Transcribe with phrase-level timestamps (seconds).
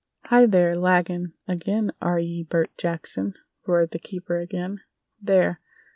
[0.23, 0.73] "Hi, there!
[0.75, 3.35] Laggin' ag'in, air ye, Bert Jackson!"
[3.67, 4.79] roared the keeper again.
[5.21, 5.59] "There!